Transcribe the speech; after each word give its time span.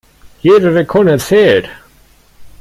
Jede 0.41 0.73
Sekunde 0.73 1.19
zählt. 1.19 1.69